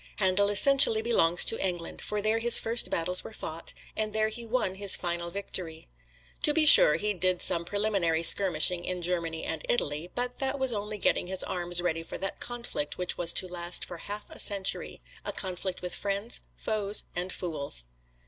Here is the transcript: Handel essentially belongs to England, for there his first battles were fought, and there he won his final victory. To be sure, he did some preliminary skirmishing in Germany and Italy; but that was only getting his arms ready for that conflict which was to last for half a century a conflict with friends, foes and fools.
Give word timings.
Handel 0.15 0.49
essentially 0.49 1.03
belongs 1.03 1.45
to 1.45 1.63
England, 1.63 2.01
for 2.01 2.23
there 2.23 2.39
his 2.39 2.57
first 2.57 2.89
battles 2.89 3.23
were 3.23 3.33
fought, 3.33 3.71
and 3.95 4.13
there 4.13 4.29
he 4.29 4.43
won 4.47 4.73
his 4.73 4.95
final 4.95 5.29
victory. 5.29 5.87
To 6.41 6.55
be 6.55 6.65
sure, 6.65 6.95
he 6.95 7.13
did 7.13 7.39
some 7.39 7.65
preliminary 7.65 8.23
skirmishing 8.23 8.83
in 8.83 9.03
Germany 9.03 9.43
and 9.43 9.63
Italy; 9.69 10.09
but 10.15 10.39
that 10.39 10.57
was 10.57 10.73
only 10.73 10.97
getting 10.97 11.27
his 11.27 11.43
arms 11.43 11.83
ready 11.83 12.01
for 12.01 12.17
that 12.17 12.39
conflict 12.39 12.97
which 12.97 13.15
was 13.15 13.31
to 13.33 13.47
last 13.47 13.85
for 13.85 13.97
half 13.97 14.27
a 14.31 14.39
century 14.39 15.01
a 15.23 15.31
conflict 15.31 15.83
with 15.83 15.93
friends, 15.93 16.41
foes 16.55 17.03
and 17.15 17.31
fools. 17.31 17.85